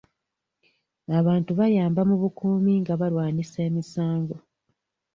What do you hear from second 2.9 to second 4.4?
balwanyisa emisango.